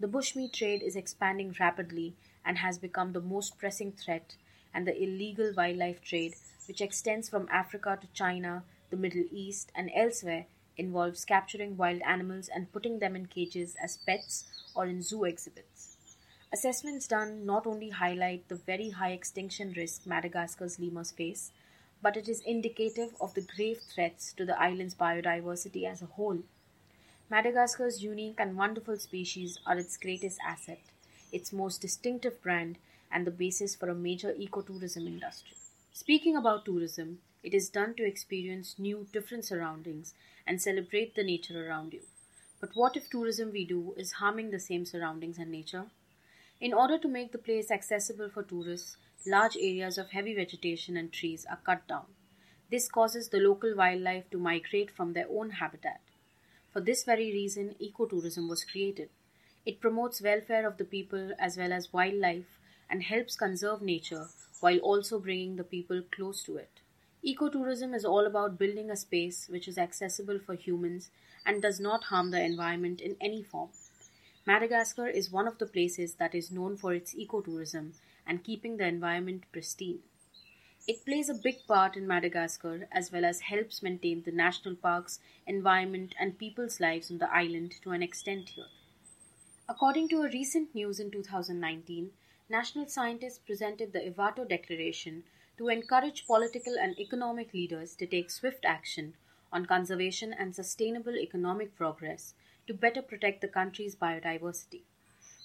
The 0.00 0.06
bushmeat 0.06 0.52
trade 0.52 0.82
is 0.82 0.94
expanding 0.94 1.56
rapidly 1.58 2.14
and 2.44 2.58
has 2.58 2.78
become 2.78 3.12
the 3.12 3.20
most 3.20 3.58
pressing 3.58 3.90
threat, 3.90 4.36
and 4.72 4.86
the 4.86 4.96
illegal 4.96 5.52
wildlife 5.56 6.00
trade, 6.02 6.34
which 6.68 6.80
extends 6.80 7.28
from 7.28 7.48
Africa 7.50 7.98
to 8.00 8.06
China, 8.12 8.62
the 8.90 8.96
Middle 8.96 9.24
East, 9.32 9.72
and 9.74 9.90
elsewhere, 9.92 10.46
involves 10.76 11.24
capturing 11.24 11.76
wild 11.76 12.00
animals 12.02 12.48
and 12.48 12.72
putting 12.72 13.00
them 13.00 13.16
in 13.16 13.26
cages 13.26 13.74
as 13.82 13.96
pets 13.96 14.44
or 14.72 14.86
in 14.86 15.02
zoo 15.02 15.24
exhibits. 15.24 15.96
Assessments 16.52 17.08
done 17.08 17.44
not 17.44 17.66
only 17.66 17.90
highlight 17.90 18.48
the 18.48 18.54
very 18.54 18.90
high 18.90 19.10
extinction 19.10 19.72
risk 19.76 20.06
Madagascar's 20.06 20.78
lemurs 20.78 21.10
face, 21.10 21.50
but 22.00 22.16
it 22.16 22.28
is 22.28 22.40
indicative 22.42 23.16
of 23.20 23.34
the 23.34 23.46
grave 23.56 23.80
threats 23.80 24.32
to 24.34 24.46
the 24.46 24.58
island's 24.60 24.94
biodiversity 24.94 25.84
as 25.84 26.02
a 26.02 26.06
whole. 26.06 26.38
Madagascar's 27.30 28.02
unique 28.02 28.36
and 28.38 28.56
wonderful 28.56 28.96
species 28.96 29.58
are 29.66 29.76
its 29.76 29.98
greatest 29.98 30.38
asset, 30.42 30.80
its 31.30 31.52
most 31.52 31.82
distinctive 31.82 32.40
brand, 32.40 32.78
and 33.12 33.26
the 33.26 33.30
basis 33.30 33.76
for 33.76 33.90
a 33.90 33.94
major 33.94 34.32
ecotourism 34.32 35.06
industry. 35.06 35.54
Speaking 35.92 36.36
about 36.36 36.64
tourism, 36.64 37.18
it 37.42 37.52
is 37.52 37.68
done 37.68 37.94
to 37.96 38.06
experience 38.06 38.78
new, 38.78 39.06
different 39.12 39.44
surroundings 39.44 40.14
and 40.46 40.62
celebrate 40.62 41.14
the 41.14 41.22
nature 41.22 41.68
around 41.68 41.92
you. 41.92 42.00
But 42.62 42.70
what 42.72 42.96
if 42.96 43.10
tourism 43.10 43.52
we 43.52 43.66
do 43.66 43.92
is 43.98 44.12
harming 44.12 44.50
the 44.50 44.58
same 44.58 44.86
surroundings 44.86 45.36
and 45.36 45.50
nature? 45.50 45.84
In 46.62 46.72
order 46.72 46.96
to 46.96 47.08
make 47.08 47.32
the 47.32 47.38
place 47.38 47.70
accessible 47.70 48.30
for 48.30 48.42
tourists, 48.42 48.96
large 49.26 49.56
areas 49.58 49.98
of 49.98 50.12
heavy 50.12 50.34
vegetation 50.34 50.96
and 50.96 51.12
trees 51.12 51.44
are 51.50 51.60
cut 51.62 51.86
down. 51.86 52.06
This 52.70 52.88
causes 52.88 53.28
the 53.28 53.40
local 53.40 53.76
wildlife 53.76 54.30
to 54.30 54.38
migrate 54.38 54.90
from 54.90 55.12
their 55.12 55.26
own 55.28 55.50
habitat. 55.50 56.00
For 56.78 56.84
this 56.84 57.02
very 57.02 57.32
reason, 57.32 57.74
ecotourism 57.82 58.48
was 58.48 58.62
created. 58.64 59.08
It 59.66 59.80
promotes 59.80 60.22
welfare 60.22 60.64
of 60.64 60.76
the 60.76 60.84
people 60.84 61.32
as 61.36 61.56
well 61.56 61.72
as 61.72 61.92
wildlife 61.92 62.60
and 62.88 63.02
helps 63.02 63.34
conserve 63.34 63.82
nature 63.82 64.28
while 64.60 64.78
also 64.78 65.18
bringing 65.18 65.56
the 65.56 65.64
people 65.64 66.02
close 66.12 66.40
to 66.44 66.56
it. 66.56 66.78
Ecotourism 67.26 67.96
is 67.96 68.04
all 68.04 68.24
about 68.26 68.60
building 68.60 68.92
a 68.92 68.96
space 68.96 69.48
which 69.48 69.66
is 69.66 69.76
accessible 69.76 70.38
for 70.38 70.54
humans 70.54 71.10
and 71.44 71.60
does 71.60 71.80
not 71.80 72.04
harm 72.04 72.30
the 72.30 72.40
environment 72.40 73.00
in 73.00 73.16
any 73.20 73.42
form. 73.42 73.70
Madagascar 74.46 75.08
is 75.08 75.32
one 75.32 75.48
of 75.48 75.58
the 75.58 75.66
places 75.66 76.14
that 76.14 76.32
is 76.32 76.52
known 76.52 76.76
for 76.76 76.94
its 76.94 77.12
ecotourism 77.12 77.94
and 78.24 78.44
keeping 78.44 78.76
the 78.76 78.86
environment 78.86 79.42
pristine. 79.50 79.98
It 80.86 81.04
plays 81.04 81.28
a 81.28 81.34
big 81.34 81.66
part 81.66 81.96
in 81.96 82.06
Madagascar 82.06 82.88
as 82.92 83.10
well 83.12 83.24
as 83.24 83.40
helps 83.40 83.82
maintain 83.82 84.22
the 84.22 84.32
national 84.32 84.76
parks, 84.76 85.18
environment, 85.46 86.14
and 86.18 86.38
people's 86.38 86.80
lives 86.80 87.10
on 87.10 87.18
the 87.18 87.30
island 87.30 87.74
to 87.82 87.90
an 87.90 88.02
extent 88.02 88.50
here. 88.50 88.68
According 89.68 90.08
to 90.08 90.22
a 90.22 90.30
recent 90.30 90.74
news 90.74 90.98
in 90.98 91.10
2019, 91.10 92.12
national 92.48 92.86
scientists 92.86 93.38
presented 93.38 93.92
the 93.92 94.00
Evato 94.00 94.48
Declaration 94.48 95.24
to 95.58 95.68
encourage 95.68 96.26
political 96.26 96.78
and 96.78 96.98
economic 96.98 97.52
leaders 97.52 97.94
to 97.96 98.06
take 98.06 98.30
swift 98.30 98.64
action 98.64 99.14
on 99.52 99.66
conservation 99.66 100.32
and 100.32 100.54
sustainable 100.54 101.16
economic 101.16 101.76
progress 101.76 102.34
to 102.66 102.72
better 102.72 103.02
protect 103.02 103.40
the 103.40 103.48
country's 103.48 103.96
biodiversity. 103.96 104.82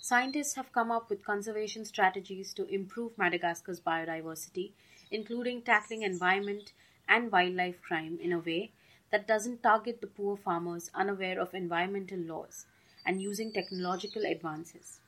Scientists 0.05 0.55
have 0.55 0.73
come 0.73 0.91
up 0.91 1.09
with 1.09 1.23
conservation 1.23 1.85
strategies 1.85 2.53
to 2.53 2.67
improve 2.67 3.17
Madagascar's 3.17 3.79
biodiversity 3.79 4.73
including 5.09 5.61
tackling 5.61 6.01
environment 6.01 6.73
and 7.07 7.31
wildlife 7.31 7.81
crime 7.81 8.19
in 8.21 8.33
a 8.33 8.39
way 8.39 8.73
that 9.11 9.25
doesn't 9.25 9.63
target 9.63 10.01
the 10.01 10.07
poor 10.07 10.35
farmers 10.35 10.91
unaware 10.93 11.39
of 11.39 11.53
environmental 11.53 12.19
laws 12.19 12.65
and 13.05 13.21
using 13.21 13.53
technological 13.53 14.25
advances. 14.25 14.99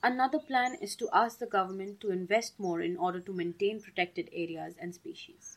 Another 0.00 0.38
plan 0.38 0.76
is 0.80 0.94
to 0.94 1.10
ask 1.12 1.40
the 1.40 1.46
government 1.46 2.00
to 2.00 2.12
invest 2.12 2.54
more 2.56 2.80
in 2.80 2.96
order 2.96 3.18
to 3.18 3.32
maintain 3.32 3.82
protected 3.82 4.30
areas 4.32 4.76
and 4.80 4.94
species. 4.94 5.56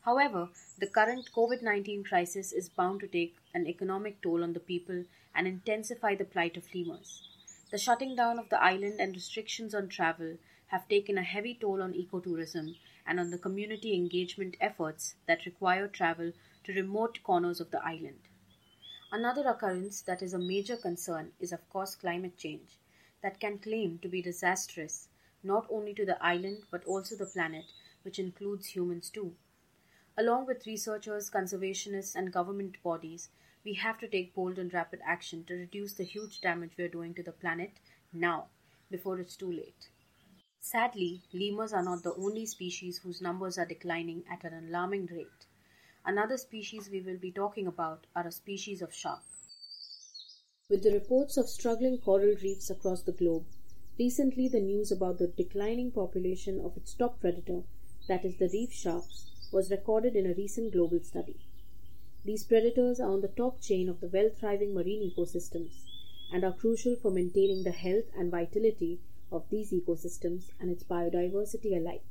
However, 0.00 0.48
the 0.76 0.88
current 0.88 1.30
COVID 1.32 1.62
19 1.62 2.02
crisis 2.02 2.50
is 2.50 2.68
bound 2.68 2.98
to 2.98 3.06
take 3.06 3.36
an 3.54 3.68
economic 3.68 4.20
toll 4.20 4.42
on 4.42 4.54
the 4.54 4.68
people 4.74 5.04
and 5.36 5.46
intensify 5.46 6.16
the 6.16 6.24
plight 6.24 6.56
of 6.56 6.74
lemurs. 6.74 7.27
The 7.70 7.78
shutting 7.78 8.16
down 8.16 8.38
of 8.38 8.48
the 8.48 8.62
island 8.62 8.98
and 8.98 9.14
restrictions 9.14 9.74
on 9.74 9.88
travel 9.88 10.38
have 10.68 10.88
taken 10.88 11.18
a 11.18 11.22
heavy 11.22 11.54
toll 11.54 11.82
on 11.82 11.92
ecotourism 11.92 12.76
and 13.06 13.20
on 13.20 13.30
the 13.30 13.38
community 13.38 13.94
engagement 13.94 14.56
efforts 14.60 15.16
that 15.26 15.44
require 15.44 15.86
travel 15.86 16.32
to 16.64 16.72
remote 16.72 17.22
corners 17.22 17.60
of 17.60 17.70
the 17.70 17.84
island. 17.84 18.20
Another 19.12 19.46
occurrence 19.48 20.02
that 20.02 20.22
is 20.22 20.34
a 20.34 20.38
major 20.38 20.76
concern 20.76 21.32
is, 21.40 21.52
of 21.52 21.68
course, 21.70 21.94
climate 21.94 22.36
change, 22.36 22.78
that 23.22 23.40
can 23.40 23.58
claim 23.58 23.98
to 23.98 24.08
be 24.08 24.22
disastrous 24.22 25.08
not 25.42 25.66
only 25.70 25.94
to 25.94 26.04
the 26.04 26.22
island 26.22 26.64
but 26.70 26.84
also 26.84 27.16
the 27.16 27.26
planet, 27.26 27.66
which 28.02 28.18
includes 28.18 28.66
humans 28.66 29.10
too. 29.10 29.34
Along 30.16 30.46
with 30.46 30.66
researchers, 30.66 31.30
conservationists, 31.30 32.14
and 32.14 32.32
government 32.32 32.82
bodies, 32.82 33.28
we 33.64 33.74
have 33.74 33.98
to 33.98 34.08
take 34.08 34.34
bold 34.34 34.58
and 34.58 34.72
rapid 34.72 35.00
action 35.04 35.44
to 35.44 35.54
reduce 35.54 35.94
the 35.94 36.04
huge 36.04 36.40
damage 36.40 36.72
we 36.76 36.84
are 36.84 36.88
doing 36.88 37.14
to 37.14 37.22
the 37.22 37.32
planet 37.32 37.72
now, 38.12 38.46
before 38.90 39.18
it's 39.18 39.36
too 39.36 39.50
late. 39.50 39.88
Sadly, 40.60 41.22
lemurs 41.32 41.72
are 41.72 41.82
not 41.82 42.02
the 42.02 42.14
only 42.14 42.46
species 42.46 42.98
whose 42.98 43.22
numbers 43.22 43.58
are 43.58 43.66
declining 43.66 44.24
at 44.30 44.44
an 44.44 44.68
alarming 44.68 45.06
rate. 45.06 45.46
Another 46.04 46.36
species 46.36 46.88
we 46.90 47.00
will 47.00 47.18
be 47.18 47.30
talking 47.30 47.66
about 47.66 48.06
are 48.14 48.26
a 48.26 48.32
species 48.32 48.82
of 48.82 48.94
shark. 48.94 49.22
With 50.70 50.82
the 50.82 50.92
reports 50.92 51.36
of 51.36 51.48
struggling 51.48 51.98
coral 51.98 52.34
reefs 52.42 52.70
across 52.70 53.02
the 53.02 53.12
globe, 53.12 53.46
recently 53.98 54.48
the 54.48 54.60
news 54.60 54.92
about 54.92 55.18
the 55.18 55.28
declining 55.28 55.90
population 55.90 56.60
of 56.60 56.76
its 56.76 56.94
top 56.94 57.20
predator, 57.20 57.62
that 58.08 58.24
is, 58.24 58.36
the 58.36 58.48
reef 58.52 58.72
sharks, 58.72 59.26
was 59.52 59.70
recorded 59.70 60.14
in 60.14 60.26
a 60.26 60.34
recent 60.34 60.72
global 60.72 61.00
study. 61.00 61.36
These 62.28 62.44
predators 62.44 63.00
are 63.00 63.10
on 63.10 63.22
the 63.22 63.28
top 63.28 63.58
chain 63.62 63.88
of 63.88 64.00
the 64.00 64.06
well 64.06 64.28
thriving 64.28 64.74
marine 64.74 65.00
ecosystems 65.10 65.84
and 66.30 66.44
are 66.44 66.52
crucial 66.52 66.94
for 66.94 67.10
maintaining 67.10 67.62
the 67.62 67.70
health 67.70 68.04
and 68.14 68.30
vitality 68.30 69.00
of 69.32 69.48
these 69.48 69.72
ecosystems 69.72 70.50
and 70.60 70.70
its 70.70 70.84
biodiversity 70.84 71.74
alike. 71.74 72.04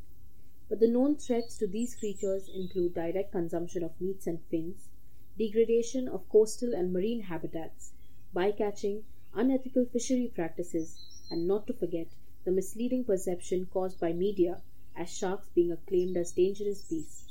But 0.70 0.80
the 0.80 0.88
known 0.88 1.18
threats 1.18 1.56
to 1.60 1.68
these 1.68 1.94
creatures 1.94 2.50
include 2.50 2.96
direct 2.96 3.32
consumption 3.32 3.84
of 3.84 4.02
meats 4.02 4.26
and 4.26 4.42
fins, 4.50 4.90
degradation 5.38 6.08
of 6.08 6.28
coastal 6.30 6.74
and 6.74 6.92
marine 6.92 7.22
habitats, 7.22 7.94
bycatching, 8.36 9.04
unethical 9.36 9.86
fishery 9.86 10.32
practices, 10.34 10.98
and 11.30 11.48
not 11.48 11.68
to 11.68 11.74
forget 11.74 12.08
the 12.44 12.50
misleading 12.50 13.04
perception 13.04 13.68
caused 13.68 14.00
by 14.00 14.14
media 14.14 14.64
as 14.96 15.16
sharks 15.16 15.50
being 15.54 15.72
acclaimed 15.72 16.18
as 16.18 16.32
dangerous 16.32 16.82
beasts. 16.82 17.27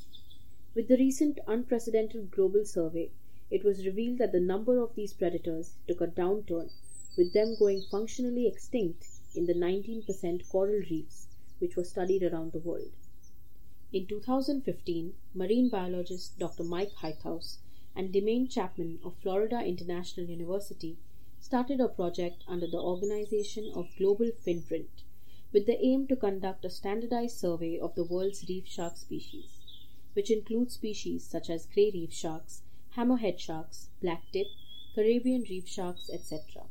With 0.77 0.89
the 0.89 0.99
recent 0.99 1.39
unprecedented 1.47 2.31
global 2.31 2.67
survey, 2.67 3.11
it 3.51 3.65
was 3.65 3.87
revealed 3.87 4.19
that 4.19 4.33
the 4.33 4.41
number 4.41 4.79
of 4.79 4.95
these 4.95 5.15
predators 5.15 5.73
took 5.89 6.03
a 6.03 6.07
downturn, 6.07 6.71
with 7.17 7.33
them 7.33 7.57
going 7.59 7.81
functionally 7.81 8.47
extinct 8.47 9.07
in 9.35 9.47
the 9.47 9.55
19% 9.55 10.47
coral 10.51 10.83
reefs 10.91 11.29
which 11.61 11.77
were 11.77 11.85
studied 11.85 12.23
around 12.23 12.53
the 12.53 12.59
world. 12.59 12.93
In 13.91 14.07
2015, 14.07 15.15
marine 15.33 15.71
biologist 15.71 16.39
Dr. 16.39 16.63
Mike 16.63 16.93
Heithaus 16.97 17.57
and 17.95 18.13
Demian 18.13 18.51
Chapman 18.51 18.99
of 19.03 19.17
Florida 19.17 19.65
International 19.65 20.27
University 20.27 20.99
started 21.41 21.81
a 21.81 21.89
project 21.89 22.45
under 22.47 22.67
the 22.67 22.83
Organization 22.83 23.73
of 23.75 23.97
Global 23.97 24.31
Finprint 24.31 25.05
with 25.55 25.65
the 25.65 25.83
aim 25.83 26.07
to 26.09 26.17
conduct 26.17 26.67
a 26.67 26.69
standardized 26.69 27.39
survey 27.39 27.79
of 27.79 27.95
the 27.95 28.05
world's 28.05 28.47
reef 28.47 28.67
shark 28.67 28.99
species, 28.99 29.56
which 30.17 30.31
include 30.31 30.73
species 30.73 31.27
such 31.27 31.51
as 31.51 31.67
gray 31.67 31.91
reef 31.93 32.11
sharks, 32.11 32.63
hammerhead 32.97 33.39
sharks, 33.39 33.91
blacktip, 34.03 34.47
Caribbean 34.95 35.43
reef 35.43 35.69
sharks, 35.69 36.09
etc. 36.09 36.63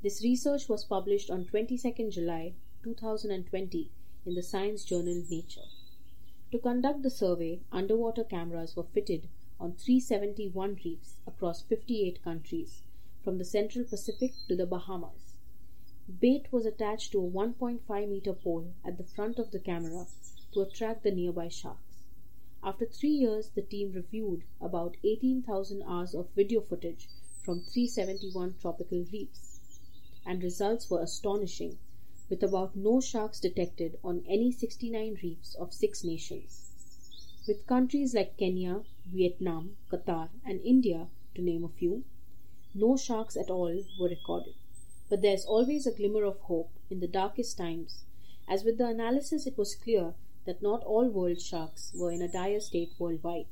This 0.00 0.22
research 0.22 0.68
was 0.68 0.84
published 0.84 1.28
on 1.28 1.44
22nd 1.44 2.12
July 2.12 2.54
2020 2.84 3.90
in 4.24 4.34
the 4.36 4.44
science 4.44 4.84
journal 4.84 5.24
Nature. 5.28 5.66
To 6.52 6.58
conduct 6.60 7.02
the 7.02 7.10
survey, 7.10 7.58
underwater 7.72 8.22
cameras 8.22 8.76
were 8.76 8.86
fitted 8.94 9.26
on 9.58 9.72
371 9.72 10.78
reefs 10.84 11.16
across 11.26 11.62
58 11.62 12.22
countries, 12.22 12.82
from 13.24 13.38
the 13.38 13.44
Central 13.44 13.84
Pacific 13.84 14.34
to 14.46 14.54
the 14.54 14.66
Bahamas. 14.66 15.34
Bait 16.20 16.46
was 16.52 16.64
attached 16.64 17.10
to 17.10 17.24
a 17.24 17.28
1.5 17.28 18.08
meter 18.08 18.34
pole 18.34 18.72
at 18.84 18.98
the 18.98 19.04
front 19.04 19.40
of 19.40 19.50
the 19.50 19.58
camera 19.58 20.06
to 20.52 20.60
attract 20.60 21.02
the 21.02 21.10
nearby 21.10 21.48
sharks. 21.48 21.91
After 22.64 22.86
three 22.86 23.10
years, 23.10 23.48
the 23.48 23.62
team 23.62 23.90
reviewed 23.90 24.44
about 24.60 24.96
18,000 25.02 25.82
hours 25.82 26.14
of 26.14 26.30
video 26.36 26.60
footage 26.60 27.08
from 27.42 27.60
371 27.60 28.54
tropical 28.60 29.04
reefs, 29.12 29.58
and 30.24 30.40
results 30.40 30.88
were 30.88 31.02
astonishing 31.02 31.78
with 32.30 32.40
about 32.40 32.76
no 32.76 33.00
sharks 33.00 33.40
detected 33.40 33.98
on 34.04 34.24
any 34.28 34.52
69 34.52 35.18
reefs 35.24 35.56
of 35.56 35.74
six 35.74 36.04
nations. 36.04 36.70
With 37.48 37.66
countries 37.66 38.14
like 38.14 38.36
Kenya, 38.36 38.84
Vietnam, 39.06 39.76
Qatar, 39.90 40.28
and 40.44 40.60
India, 40.60 41.08
to 41.34 41.42
name 41.42 41.64
a 41.64 41.68
few, 41.68 42.04
no 42.74 42.96
sharks 42.96 43.36
at 43.36 43.50
all 43.50 43.82
were 43.98 44.08
recorded. 44.08 44.54
But 45.10 45.20
there 45.20 45.34
is 45.34 45.44
always 45.44 45.84
a 45.84 45.92
glimmer 45.92 46.22
of 46.22 46.38
hope 46.42 46.70
in 46.88 47.00
the 47.00 47.08
darkest 47.08 47.58
times, 47.58 48.04
as 48.48 48.62
with 48.62 48.78
the 48.78 48.86
analysis 48.86 49.48
it 49.48 49.58
was 49.58 49.74
clear 49.74 50.14
that 50.44 50.62
not 50.62 50.82
all 50.84 51.08
world 51.08 51.40
sharks 51.40 51.92
were 51.94 52.10
in 52.10 52.22
a 52.22 52.28
dire 52.28 52.60
state 52.60 52.92
worldwide. 52.98 53.46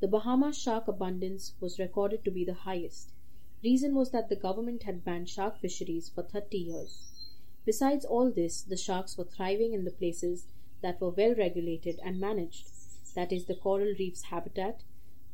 The 0.00 0.08
Bahamas 0.08 0.58
shark 0.58 0.88
abundance 0.88 1.54
was 1.60 1.78
recorded 1.78 2.24
to 2.24 2.30
be 2.30 2.44
the 2.44 2.54
highest. 2.54 3.12
Reason 3.62 3.94
was 3.94 4.10
that 4.10 4.28
the 4.28 4.36
government 4.36 4.84
had 4.84 5.04
banned 5.04 5.28
shark 5.28 5.58
fisheries 5.58 6.08
for 6.08 6.22
30 6.22 6.56
years. 6.56 7.10
Besides 7.66 8.04
all 8.04 8.30
this, 8.30 8.62
the 8.62 8.76
sharks 8.76 9.18
were 9.18 9.24
thriving 9.24 9.74
in 9.74 9.84
the 9.84 9.90
places 9.90 10.46
that 10.80 11.00
were 11.00 11.10
well 11.10 11.34
regulated 11.34 12.00
and 12.02 12.18
managed, 12.18 12.66
that 13.14 13.32
is, 13.32 13.44
the 13.44 13.54
coral 13.54 13.94
reef's 13.98 14.22
habitat, 14.24 14.82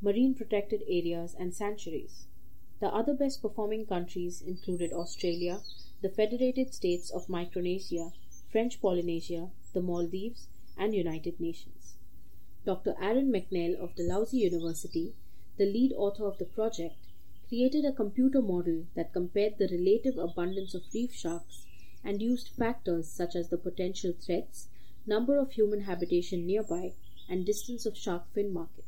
marine 0.02 0.34
protected 0.34 0.82
areas, 0.88 1.34
and 1.38 1.54
sanctuaries. 1.54 2.26
The 2.80 2.88
other 2.88 3.14
best 3.14 3.40
performing 3.40 3.87
countries 3.87 4.42
included 4.42 4.92
Australia, 4.92 5.61
the 6.02 6.11
Federated 6.11 6.74
States 6.74 7.11
of 7.11 7.28
Micronesia, 7.28 8.12
French 8.50 8.80
Polynesia, 8.80 9.50
the 9.72 9.80
Maldives, 9.80 10.48
and 10.76 10.94
United 10.94 11.40
Nations. 11.40 11.96
Dr. 12.64 12.94
Aaron 13.00 13.30
MacNeil 13.30 13.76
of 13.76 13.94
Dalhousie 13.94 14.38
University, 14.38 15.14
the 15.56 15.66
lead 15.66 15.92
author 15.92 16.26
of 16.26 16.38
the 16.38 16.44
project, 16.44 16.96
created 17.48 17.84
a 17.84 17.92
computer 17.92 18.42
model 18.42 18.86
that 18.94 19.12
compared 19.12 19.56
the 19.56 19.68
relative 19.68 20.18
abundance 20.18 20.74
of 20.74 20.82
reef 20.92 21.12
sharks 21.12 21.64
and 22.02 22.20
used 22.20 22.48
factors 22.48 23.08
such 23.08 23.36
as 23.36 23.48
the 23.48 23.56
potential 23.56 24.12
threats, 24.12 24.68
number 25.06 25.38
of 25.38 25.52
human 25.52 25.82
habitation 25.82 26.46
nearby, 26.46 26.92
and 27.28 27.46
distance 27.46 27.86
of 27.86 27.96
shark 27.96 28.32
fin 28.32 28.52
markets. 28.52 28.86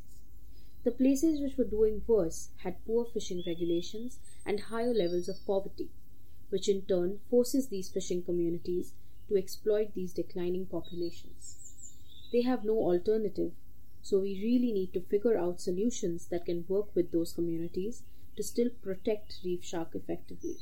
The 0.84 0.90
places 0.92 1.40
which 1.40 1.56
were 1.56 1.64
doing 1.64 2.02
worse 2.06 2.50
had 2.58 2.84
poor 2.84 3.04
fishing 3.04 3.42
regulations 3.46 4.18
and 4.46 4.60
higher 4.60 4.94
levels 4.94 5.28
of 5.28 5.44
poverty, 5.44 5.90
which 6.50 6.68
in 6.68 6.82
turn 6.82 7.20
forces 7.28 7.68
these 7.68 7.90
fishing 7.90 8.22
communities 8.22 8.92
to 9.28 9.36
exploit 9.36 9.94
these 9.94 10.12
declining 10.12 10.66
populations. 10.66 11.57
They 12.32 12.42
have 12.42 12.64
no 12.64 12.76
alternative, 12.78 13.52
so 14.02 14.20
we 14.20 14.42
really 14.42 14.72
need 14.72 14.92
to 14.92 15.00
figure 15.00 15.38
out 15.38 15.60
solutions 15.60 16.26
that 16.26 16.44
can 16.44 16.66
work 16.68 16.94
with 16.94 17.10
those 17.10 17.32
communities 17.32 18.02
to 18.36 18.42
still 18.42 18.70
protect 18.82 19.40
reef 19.44 19.64
shark 19.64 19.94
effectively. 19.94 20.56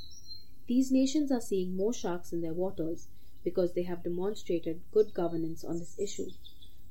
These 0.67 0.91
nations 0.91 1.31
are 1.31 1.41
seeing 1.41 1.77
more 1.77 1.93
sharks 1.93 2.33
in 2.33 2.41
their 2.41 2.55
waters 2.55 3.09
because 3.45 3.73
they 3.73 3.83
have 3.83 4.03
demonstrated 4.03 4.81
good 4.93 5.15
governance 5.15 5.65
on 5.65 5.79
this 5.79 5.99
issue, 5.99 6.31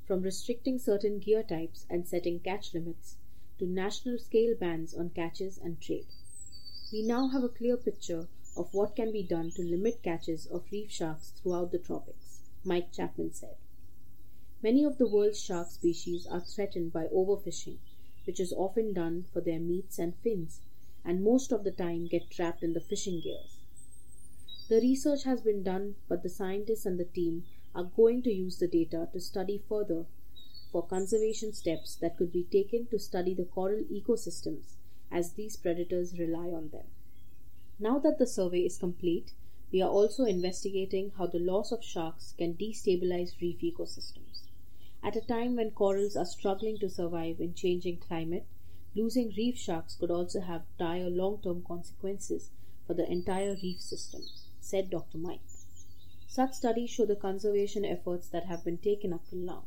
from 0.06 0.22
restricting 0.22 0.78
certain 0.78 1.18
gear 1.18 1.42
types 1.42 1.86
and 1.90 2.06
setting 2.06 2.40
catch 2.40 2.72
limits 2.72 3.16
to 3.58 3.66
national 3.66 4.18
scale 4.18 4.54
bans 4.54 4.94
on 4.94 5.10
catches 5.10 5.58
and 5.58 5.80
trade. 5.80 6.06
We 6.92 7.02
now 7.02 7.28
have 7.28 7.44
a 7.44 7.48
clear 7.48 7.76
picture 7.76 8.28
of 8.56 8.72
what 8.72 8.96
can 8.96 9.12
be 9.12 9.22
done 9.22 9.50
to 9.52 9.62
limit 9.62 10.02
catches 10.02 10.46
of 10.46 10.64
reef 10.70 10.90
sharks 10.90 11.30
throughout 11.30 11.72
the 11.72 11.78
tropics, 11.78 12.40
Mike 12.64 12.92
Chapman 12.92 13.32
said. 13.32 13.56
Many 14.62 14.84
of 14.84 14.98
the 14.98 15.06
world's 15.06 15.40
shark 15.40 15.70
species 15.70 16.26
are 16.26 16.40
threatened 16.40 16.92
by 16.92 17.06
overfishing, 17.08 17.78
which 18.24 18.40
is 18.40 18.52
often 18.52 18.94
done 18.94 19.26
for 19.32 19.40
their 19.40 19.60
meats 19.60 19.98
and 19.98 20.16
fins, 20.16 20.60
and 21.04 21.22
most 21.22 21.52
of 21.52 21.62
the 21.62 21.70
time 21.70 22.08
get 22.08 22.30
trapped 22.30 22.64
in 22.64 22.72
the 22.72 22.80
fishing 22.80 23.20
gears. 23.20 23.60
The 24.68 24.80
research 24.80 25.22
has 25.22 25.42
been 25.42 25.62
done, 25.62 25.94
but 26.08 26.24
the 26.24 26.28
scientists 26.28 26.84
and 26.84 26.98
the 26.98 27.04
team 27.04 27.44
are 27.76 27.84
going 27.84 28.22
to 28.22 28.32
use 28.32 28.58
the 28.58 28.66
data 28.66 29.08
to 29.12 29.20
study 29.20 29.62
further 29.68 30.06
for 30.72 30.84
conservation 30.84 31.52
steps 31.52 31.94
that 31.96 32.16
could 32.16 32.32
be 32.32 32.42
taken 32.42 32.86
to 32.86 32.98
study 32.98 33.34
the 33.34 33.44
coral 33.44 33.84
ecosystems 33.84 34.74
as 35.12 35.34
these 35.34 35.56
predators 35.56 36.18
rely 36.18 36.48
on 36.48 36.70
them. 36.70 36.86
Now 37.78 38.00
that 38.00 38.18
the 38.18 38.26
survey 38.26 38.60
is 38.60 38.78
complete, 38.78 39.32
we 39.70 39.80
are 39.82 39.90
also 39.90 40.24
investigating 40.24 41.12
how 41.16 41.26
the 41.26 41.38
loss 41.38 41.70
of 41.70 41.84
sharks 41.84 42.34
can 42.36 42.54
destabilize 42.54 43.40
reef 43.40 43.60
ecosystems. 43.60 44.45
At 45.06 45.14
a 45.14 45.20
time 45.20 45.54
when 45.54 45.70
corals 45.70 46.16
are 46.16 46.24
struggling 46.24 46.78
to 46.78 46.90
survive 46.90 47.40
in 47.40 47.54
changing 47.54 47.98
climate, 47.98 48.44
losing 48.92 49.32
reef 49.36 49.56
sharks 49.56 49.94
could 49.94 50.10
also 50.10 50.40
have 50.40 50.64
dire 50.78 51.08
long 51.08 51.40
term 51.40 51.62
consequences 51.62 52.50
for 52.88 52.94
the 52.94 53.08
entire 53.08 53.54
reef 53.62 53.80
system 53.80 54.22
said 54.58 54.90
Dr. 54.90 55.18
Mike. 55.18 55.46
Such 56.26 56.54
studies 56.54 56.90
show 56.90 57.06
the 57.06 57.14
conservation 57.14 57.84
efforts 57.84 58.26
that 58.30 58.46
have 58.46 58.64
been 58.64 58.78
taken 58.78 59.12
up 59.12 59.24
till 59.30 59.38
now. 59.38 59.62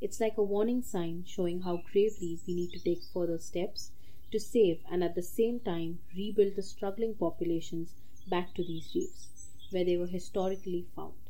It's 0.00 0.18
like 0.18 0.36
a 0.36 0.42
warning 0.42 0.82
sign 0.82 1.22
showing 1.24 1.60
how 1.60 1.84
gravely 1.92 2.40
we 2.44 2.54
need 2.54 2.72
to 2.72 2.80
take 2.80 3.04
further 3.14 3.38
steps 3.38 3.92
to 4.32 4.40
save 4.40 4.80
and 4.90 5.04
at 5.04 5.14
the 5.14 5.22
same 5.22 5.60
time 5.60 6.00
rebuild 6.16 6.56
the 6.56 6.64
struggling 6.64 7.14
populations 7.14 7.92
back 8.28 8.54
to 8.54 8.64
these 8.64 8.92
reefs, 8.92 9.52
where 9.70 9.84
they 9.84 9.96
were 9.96 10.08
historically 10.08 10.88
found. 10.96 11.27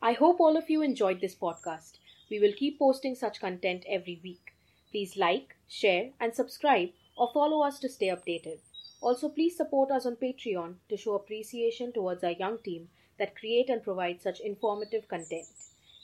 I 0.00 0.12
hope 0.12 0.38
all 0.38 0.56
of 0.56 0.70
you 0.70 0.80
enjoyed 0.80 1.20
this 1.20 1.34
podcast. 1.34 1.98
We 2.30 2.38
will 2.38 2.52
keep 2.52 2.78
posting 2.78 3.16
such 3.16 3.40
content 3.40 3.84
every 3.88 4.20
week. 4.22 4.54
Please 4.92 5.16
like, 5.16 5.56
share, 5.66 6.10
and 6.20 6.32
subscribe 6.32 6.90
or 7.16 7.32
follow 7.32 7.62
us 7.62 7.80
to 7.80 7.88
stay 7.88 8.06
updated. 8.06 8.60
Also, 9.00 9.28
please 9.28 9.56
support 9.56 9.90
us 9.90 10.06
on 10.06 10.14
Patreon 10.14 10.76
to 10.88 10.96
show 10.96 11.14
appreciation 11.14 11.92
towards 11.92 12.22
our 12.22 12.30
young 12.30 12.58
team 12.58 12.88
that 13.18 13.34
create 13.34 13.68
and 13.68 13.82
provide 13.82 14.22
such 14.22 14.38
informative 14.38 15.08
content. 15.08 15.46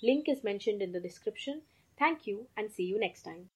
Link 0.02 0.28
is 0.28 0.42
mentioned 0.42 0.83
in 0.83 0.90
the 0.90 1.00
description. 1.00 1.62
Thank 1.96 2.26
you 2.26 2.48
and 2.57 2.72
see 2.72 2.85
you 2.85 2.98
next 2.98 3.22
time. 3.22 3.48